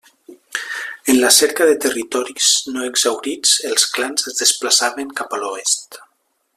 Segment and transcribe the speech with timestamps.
[1.05, 6.01] En la cerca de territoris no exhaurits, els clans es desplaçaven cap a l'oest.